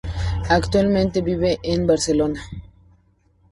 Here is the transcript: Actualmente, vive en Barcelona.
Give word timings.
Actualmente, 0.49 1.21
vive 1.21 1.59
en 1.61 1.85
Barcelona. 1.85 2.41